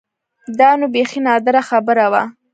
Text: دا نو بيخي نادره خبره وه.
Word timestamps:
دا 0.59 0.69
نو 0.79 0.85
بيخي 0.93 1.19
نادره 1.27 1.61
خبره 1.69 2.05
وه. 2.11 2.23